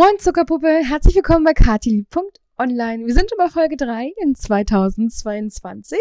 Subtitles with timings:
[0.00, 3.06] Moin Zuckerpuppe, herzlich willkommen bei katili.online.
[3.06, 5.98] Wir sind schon bei Folge 3 in 2022.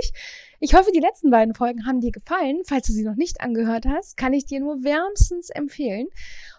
[0.62, 2.62] Ich hoffe, die letzten beiden Folgen haben dir gefallen.
[2.64, 6.08] Falls du sie noch nicht angehört hast, kann ich dir nur wärmstens empfehlen.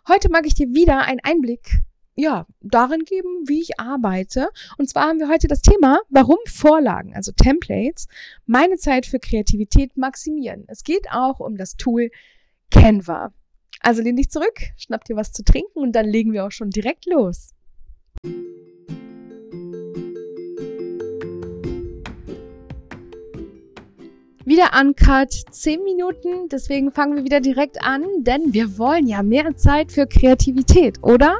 [0.07, 1.81] Heute mag ich dir wieder einen Einblick
[2.15, 4.51] ja, darin geben, wie ich arbeite.
[4.77, 8.07] Und zwar haben wir heute das Thema, warum Vorlagen, also Templates,
[8.45, 10.67] meine Zeit für Kreativität maximieren.
[10.69, 12.11] Es geht auch um das Tool
[12.71, 13.33] Canva.
[13.81, 16.71] Also lehn dich zurück, schnapp dir was zu trinken und dann legen wir auch schon
[16.71, 17.55] direkt los.
[24.51, 29.55] Wieder uncut, 10 Minuten, deswegen fangen wir wieder direkt an, denn wir wollen ja mehr
[29.55, 31.39] Zeit für Kreativität, oder?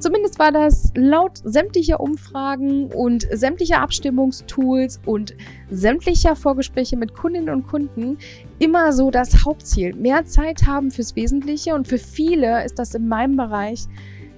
[0.00, 5.36] Zumindest war das laut sämtlicher Umfragen und sämtlicher Abstimmungstools und
[5.70, 8.18] sämtlicher Vorgespräche mit Kundinnen und Kunden
[8.58, 9.94] immer so das Hauptziel.
[9.94, 13.84] Mehr Zeit haben fürs Wesentliche und für viele ist das in meinem Bereich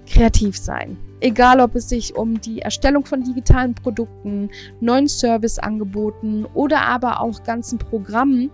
[0.06, 0.98] kreativ sein.
[1.20, 4.50] Egal, ob es sich um die Erstellung von digitalen Produkten,
[4.80, 8.50] neuen Serviceangeboten oder aber auch ganzen Programmen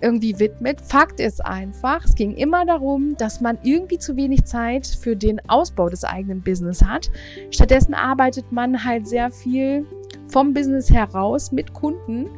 [0.00, 0.80] irgendwie widmet.
[0.80, 5.40] Fakt ist einfach, es ging immer darum, dass man irgendwie zu wenig Zeit für den
[5.48, 7.10] Ausbau des eigenen Business hat.
[7.50, 9.86] Stattdessen arbeitet man halt sehr viel
[10.28, 12.28] vom Business heraus mit Kunden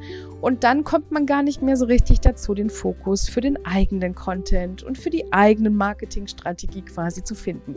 [0.41, 4.15] und dann kommt man gar nicht mehr so richtig dazu, den Fokus für den eigenen
[4.15, 7.77] Content und für die eigene Marketingstrategie quasi zu finden.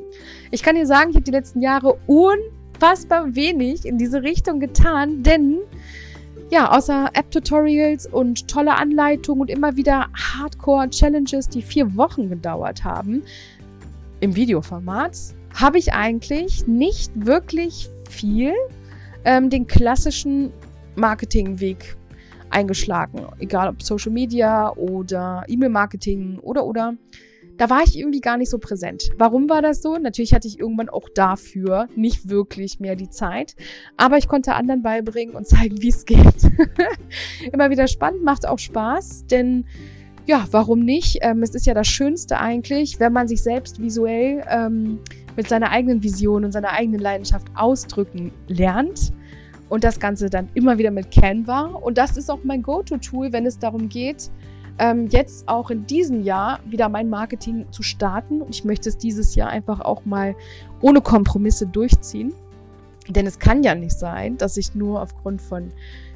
[0.52, 5.24] Ich kann dir sagen, ich habe die letzten Jahre unfassbar wenig in diese Richtung getan,
[5.24, 5.60] denn
[6.52, 13.24] ja, außer App-Tutorials und tolle Anleitungen und immer wieder Hardcore-Challenges, die vier Wochen gedauert haben,
[14.20, 15.18] im Videoformat,
[15.54, 18.54] habe ich eigentlich nicht wirklich viel
[19.24, 20.52] ähm, den klassischen
[20.96, 21.96] Marketingweg
[22.52, 23.26] eingeschlagen.
[23.40, 26.96] Egal ob Social Media oder E-Mail-Marketing oder oder
[27.58, 29.12] da war ich irgendwie gar nicht so präsent.
[29.18, 29.98] Warum war das so?
[29.98, 33.56] Natürlich hatte ich irgendwann auch dafür nicht wirklich mehr die Zeit,
[33.98, 36.52] aber ich konnte anderen beibringen und zeigen, wie es geht.
[37.54, 39.66] Immer wieder spannend, macht auch Spaß, denn
[40.28, 41.20] ja, warum nicht?
[41.22, 45.00] Ähm, es ist ja das Schönste eigentlich, wenn man sich selbst visuell ähm,
[45.36, 49.14] mit seiner eigenen Vision und seiner eigenen Leidenschaft ausdrücken lernt.
[49.72, 51.62] Und das Ganze dann immer wieder mit Canva.
[51.62, 54.30] Und das ist auch mein Go-To-Tool, wenn es darum geht,
[54.80, 58.42] ähm, jetzt auch in diesem Jahr wieder mein Marketing zu starten.
[58.42, 60.36] Und ich möchte es dieses Jahr einfach auch mal
[60.82, 62.34] ohne Kompromisse durchziehen.
[63.08, 65.72] Denn es kann ja nicht sein, dass ich nur aufgrund von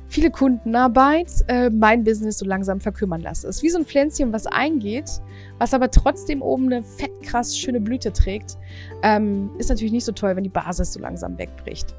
[0.08, 3.48] viele Kundenarbeit äh, mein Business so langsam verkümmern lasse.
[3.48, 5.10] Es ist wie so ein Pflänzchen, was eingeht,
[5.58, 8.58] was aber trotzdem oben eine fett krass schöne Blüte trägt.
[9.04, 11.94] Ähm, ist natürlich nicht so toll, wenn die Basis so langsam wegbricht.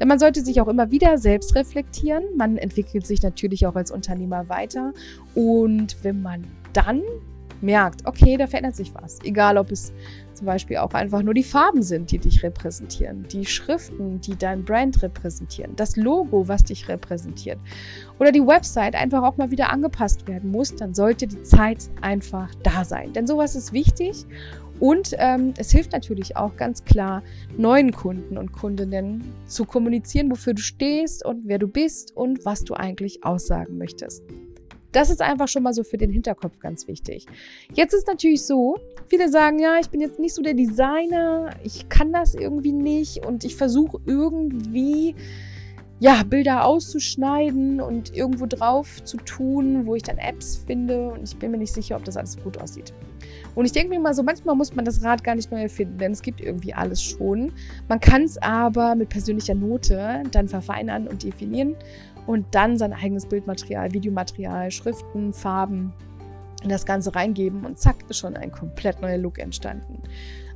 [0.00, 2.24] Denn man sollte sich auch immer wieder selbst reflektieren.
[2.36, 4.92] Man entwickelt sich natürlich auch als Unternehmer weiter.
[5.34, 7.02] Und wenn man dann
[7.60, 9.18] merkt, okay, da verändert sich was.
[9.24, 9.92] Egal, ob es
[10.34, 14.64] zum Beispiel auch einfach nur die Farben sind, die dich repräsentieren, die Schriften, die dein
[14.64, 17.58] Brand repräsentieren, das Logo, was dich repräsentiert
[18.20, 22.54] oder die Website einfach auch mal wieder angepasst werden muss, dann sollte die Zeit einfach
[22.62, 23.12] da sein.
[23.12, 24.26] Denn sowas ist wichtig
[24.80, 27.22] und ähm, es hilft natürlich auch ganz klar,
[27.56, 32.62] neuen Kunden und Kundinnen zu kommunizieren, wofür du stehst und wer du bist und was
[32.62, 34.22] du eigentlich aussagen möchtest.
[34.92, 37.26] Das ist einfach schon mal so für den Hinterkopf ganz wichtig.
[37.74, 41.88] Jetzt ist natürlich so, viele sagen, ja, ich bin jetzt nicht so der Designer, ich
[41.88, 45.14] kann das irgendwie nicht und ich versuche irgendwie
[46.00, 51.36] ja, Bilder auszuschneiden und irgendwo drauf zu tun, wo ich dann Apps finde und ich
[51.36, 52.92] bin mir nicht sicher, ob das alles gut aussieht.
[53.58, 55.98] Und ich denke mir mal so, manchmal muss man das Rad gar nicht neu erfinden,
[55.98, 57.50] denn es gibt irgendwie alles schon.
[57.88, 61.74] Man kann es aber mit persönlicher Note dann verfeinern und definieren
[62.28, 65.92] und dann sein eigenes Bildmaterial, Videomaterial, Schriften, Farben
[66.62, 70.04] in das Ganze reingeben und zack, ist schon ein komplett neuer Look entstanden.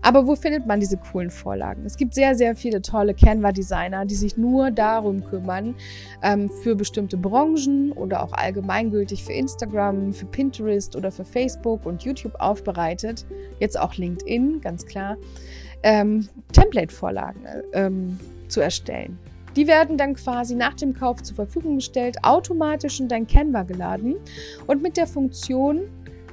[0.03, 1.85] Aber wo findet man diese coolen Vorlagen?
[1.87, 5.77] Es gibt sehr, sehr viele tolle Canva-Designer, die sich nur darum kümmern,
[6.23, 12.03] ähm, für bestimmte Branchen oder auch allgemeingültig für Instagram, für Pinterest oder für Facebook und
[12.03, 13.25] YouTube aufbereitet,
[13.61, 15.17] jetzt auch LinkedIn, ganz klar,
[15.85, 17.41] ähm, Template-Vorlagen
[17.73, 19.19] ähm, zu erstellen.
[19.55, 24.17] Die werden dann quasi nach dem Kauf zur Verfügung gestellt, automatisch in dein Canva geladen
[24.67, 25.83] und mit der Funktion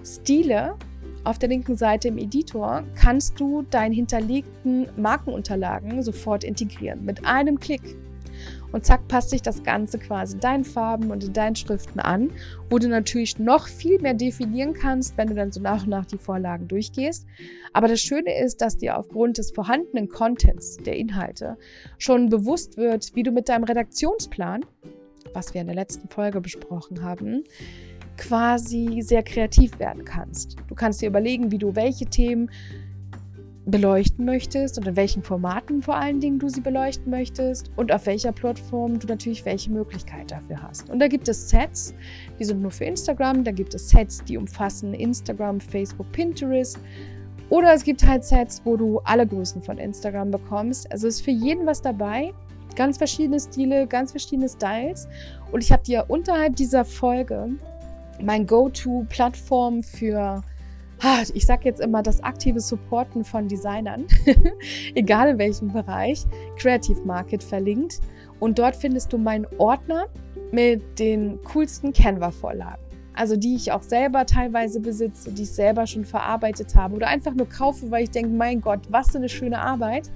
[0.04, 0.76] Stile
[1.24, 7.60] auf der linken Seite im Editor kannst du deine hinterlegten Markenunterlagen sofort integrieren mit einem
[7.60, 7.82] Klick.
[8.72, 12.32] Und zack, passt sich das Ganze quasi deinen Farben und in deinen Schriften an,
[12.70, 16.06] wo du natürlich noch viel mehr definieren kannst, wenn du dann so nach und nach
[16.06, 17.26] die Vorlagen durchgehst.
[17.74, 21.58] Aber das Schöne ist, dass dir aufgrund des vorhandenen Contents, der Inhalte,
[21.98, 24.66] schon bewusst wird, wie du mit deinem Redaktionsplan,
[25.34, 27.44] was wir in der letzten Folge besprochen haben,
[28.20, 30.58] quasi sehr kreativ werden kannst.
[30.68, 32.52] Du kannst dir überlegen, wie du welche Themen
[33.66, 38.06] beleuchten möchtest und in welchen Formaten vor allen Dingen du sie beleuchten möchtest und auf
[38.06, 40.90] welcher Plattform du natürlich welche Möglichkeit dafür hast.
[40.90, 41.94] Und da gibt es Sets,
[42.40, 46.80] die sind nur für Instagram, da gibt es Sets, die umfassen Instagram, Facebook, Pinterest.
[47.50, 50.92] Oder es gibt halt Sets, wo du alle Größen von Instagram bekommst.
[50.92, 52.34] Also ist für jeden was dabei.
[52.76, 55.08] Ganz verschiedene Stile, ganz verschiedene Styles.
[55.52, 57.50] Und ich habe dir unterhalb dieser Folge
[58.22, 60.44] mein Go-To-Plattform für
[61.34, 64.06] ich sage jetzt immer das aktive Supporten von Designern,
[64.96, 66.26] egal in welchem Bereich,
[66.58, 68.02] Creative Market verlinkt.
[68.42, 70.08] Und dort findest du meinen Ordner
[70.52, 72.89] mit den coolsten Canva-Vorlagen.
[73.20, 77.34] Also die ich auch selber teilweise besitze, die ich selber schon verarbeitet habe oder einfach
[77.34, 80.10] nur kaufe, weil ich denke, mein Gott, was für eine schöne Arbeit.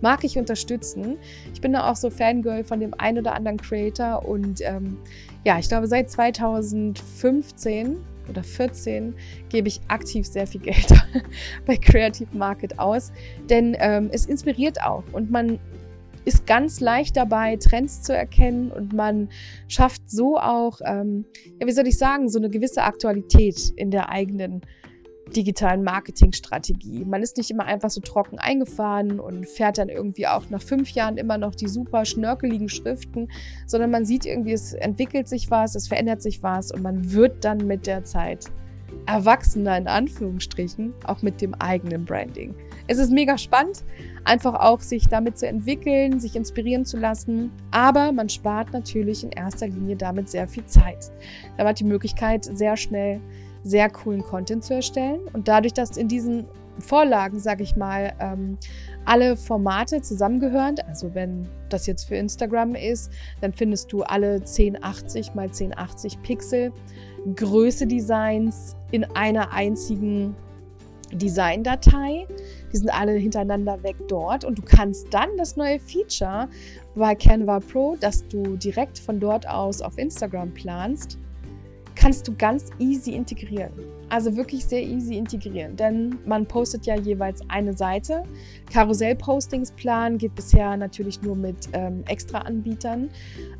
[0.00, 1.18] Mag ich unterstützen.
[1.54, 4.98] Ich bin da auch so Fangirl von dem einen oder anderen Creator und ähm,
[5.44, 7.96] ja, ich glaube seit 2015
[8.28, 9.14] oder 14
[9.50, 10.92] gebe ich aktiv sehr viel Geld
[11.64, 13.12] bei Creative Market aus,
[13.48, 15.60] denn ähm, es inspiriert auch und man
[16.28, 19.30] ist ganz leicht dabei, Trends zu erkennen und man
[19.66, 21.24] schafft so auch, ähm,
[21.58, 24.60] ja, wie soll ich sagen, so eine gewisse Aktualität in der eigenen
[25.34, 27.04] digitalen Marketingstrategie.
[27.06, 30.90] Man ist nicht immer einfach so trocken eingefahren und fährt dann irgendwie auch nach fünf
[30.90, 33.28] Jahren immer noch die super schnörkeligen Schriften,
[33.66, 37.42] sondern man sieht irgendwie, es entwickelt sich was, es verändert sich was und man wird
[37.44, 38.46] dann mit der Zeit
[39.06, 42.54] erwachsener in Anführungsstrichen, auch mit dem eigenen Branding.
[42.88, 43.84] Es ist mega spannend,
[44.24, 49.30] einfach auch sich damit zu entwickeln, sich inspirieren zu lassen, aber man spart natürlich in
[49.30, 51.12] erster Linie damit sehr viel Zeit.
[51.56, 53.20] Da hat die Möglichkeit, sehr schnell
[53.62, 55.20] sehr coolen Content zu erstellen.
[55.32, 56.46] Und dadurch, dass in diesen
[56.78, 58.56] Vorlagen, sage ich mal, ähm,
[59.04, 60.76] alle Formate zusammengehören.
[60.86, 66.72] Also wenn das jetzt für Instagram ist, dann findest du alle 1080 mal 1080 Pixel
[67.34, 70.36] Größe Designs in einer einzigen
[71.12, 72.26] Designdatei.
[72.72, 76.48] Die sind alle hintereinander weg dort und du kannst dann das neue Feature
[76.94, 81.18] bei Canva Pro, dass du direkt von dort aus auf Instagram planst,
[81.94, 83.72] kannst du ganz easy integrieren.
[84.08, 88.22] Also wirklich sehr easy integrieren, denn man postet ja jeweils eine Seite.
[88.72, 93.10] Karussell-Postings planen geht bisher natürlich nur mit ähm, Extra-Anbietern.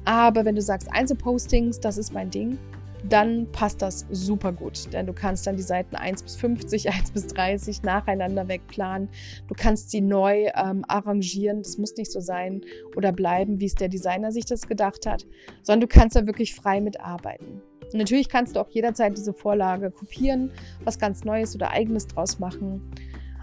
[0.05, 2.59] Aber wenn du sagst Einzelpostings, das ist mein Ding,
[3.05, 7.11] dann passt das super gut, denn du kannst dann die Seiten 1 bis 50, 1
[7.13, 9.09] bis 30 nacheinander wegplanen.
[9.47, 11.63] Du kannst sie neu ähm, arrangieren.
[11.63, 12.63] Das muss nicht so sein
[12.97, 15.27] oder bleiben, wie es der Designer sich das gedacht hat,
[15.63, 17.63] sondern du kannst da wirklich frei mitarbeiten.
[17.93, 20.51] Und natürlich kannst du auch jederzeit diese Vorlage kopieren,
[20.85, 22.83] was ganz Neues oder Eigenes draus machen.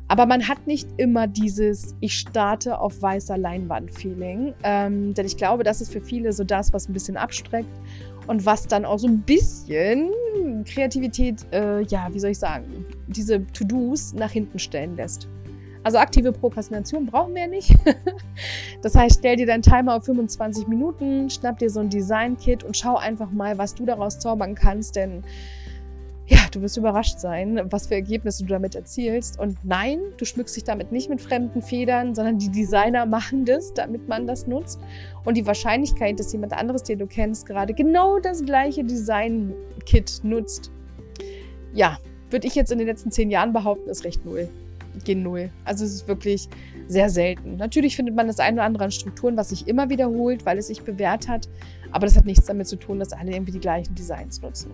[0.08, 4.54] Aber man hat nicht immer dieses Ich starte auf weißer Leinwand-Feeling.
[4.62, 7.75] Ähm, denn ich glaube, das ist für viele so das, was ein bisschen abstreckt
[8.27, 10.12] und was dann auch so ein bisschen
[10.66, 15.27] Kreativität, äh, ja, wie soll ich sagen, diese To-Dos nach hinten stellen lässt.
[15.83, 17.75] Also aktive Prokrastination brauchen wir ja nicht.
[18.81, 22.75] das heißt, stell dir deinen Timer auf 25 Minuten, schnapp dir so ein Design-Kit und
[22.75, 25.24] schau einfach mal, was du daraus zaubern kannst, denn
[26.27, 29.39] ja, du wirst überrascht sein, was für Ergebnisse du damit erzielst.
[29.39, 33.74] Und nein, du schmückst dich damit nicht mit fremden Federn, sondern die Designer machen das,
[33.74, 34.80] damit man das nutzt.
[35.24, 40.72] Und die Wahrscheinlichkeit, dass jemand anderes, den du kennst, gerade genau das gleiche Design-Kit nutzt,
[41.74, 42.00] ja,
[42.31, 44.50] würde ich jetzt in den letzten zehn Jahren behaupten, ist recht null
[45.04, 45.50] gen Null.
[45.66, 46.48] Also es ist wirklich
[46.88, 47.57] sehr selten.
[47.57, 50.67] Natürlich findet man das eine oder andere an Strukturen, was sich immer wiederholt, weil es
[50.67, 51.50] sich bewährt hat.
[51.96, 54.72] Aber das hat nichts damit zu tun, dass alle irgendwie die gleichen Designs nutzen.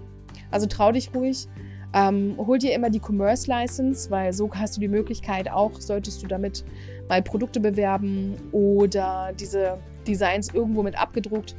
[0.50, 1.48] Also trau dich ruhig.
[1.94, 6.24] Ähm, hol dir immer die Commerce License, weil so hast du die Möglichkeit auch, solltest
[6.24, 6.66] du damit
[7.10, 11.56] mal Produkte bewerben oder diese Designs irgendwo mit abgedruckt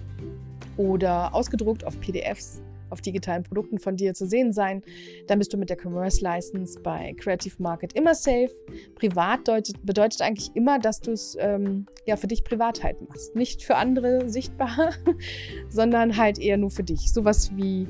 [0.78, 2.60] oder ausgedruckt auf PDFs
[2.92, 4.82] auf digitalen Produkten von dir zu sehen sein.
[5.26, 8.50] Dann bist du mit der Commerce License bei Creative Market immer safe.
[8.94, 13.34] Privat deutet, bedeutet eigentlich immer, dass du es ähm, ja für dich privat halt machst.
[13.34, 14.92] Nicht für andere sichtbar,
[15.68, 17.12] sondern halt eher nur für dich.
[17.12, 17.86] Sowas wie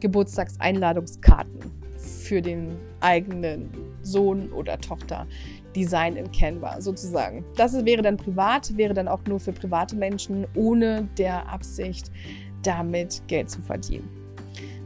[0.00, 3.70] Geburtstagseinladungskarten für den eigenen
[4.02, 5.26] Sohn oder Tochter.
[5.76, 7.44] Design in Canva sozusagen.
[7.56, 12.10] Das wäre dann privat, wäre dann auch nur für private Menschen ohne der Absicht,
[12.62, 14.08] damit Geld zu verdienen.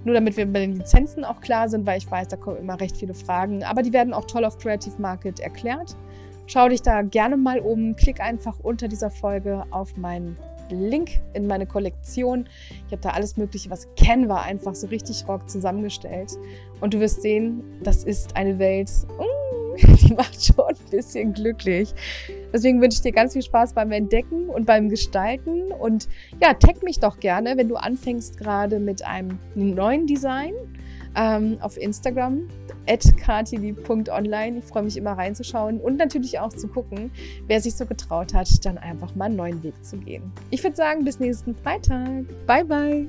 [0.05, 2.81] Nur damit wir bei den Lizenzen auch klar sind, weil ich weiß, da kommen immer
[2.81, 3.63] recht viele Fragen.
[3.65, 5.97] Aber die werden auch toll auf Creative Market erklärt.
[6.47, 7.95] Schau dich da gerne mal um.
[7.97, 10.37] Klick einfach unter dieser Folge auf meinen
[10.71, 12.49] Link in meine Kollektion.
[12.87, 16.33] Ich habe da alles Mögliche, was Canva einfach so richtig rock zusammengestellt.
[16.81, 18.91] Und du wirst sehen, das ist eine Welt.
[19.19, 21.95] Mm, die macht schon ein bisschen glücklich.
[22.53, 25.73] Deswegen wünsche ich dir ganz viel Spaß beim Entdecken und beim Gestalten.
[25.73, 26.09] Und
[26.43, 30.55] ja, tag mich doch gerne, wenn du anfängst gerade mit einem neuen Design.
[31.17, 32.49] ähm, auf Instagram
[33.25, 34.59] katili.online.
[34.59, 37.11] Ich freue mich immer reinzuschauen und natürlich auch zu gucken,
[37.47, 40.33] wer sich so getraut hat, dann einfach mal einen neuen Weg zu gehen.
[40.51, 42.25] Ich würde sagen, bis nächsten Freitag.
[42.47, 43.09] Bye, bye.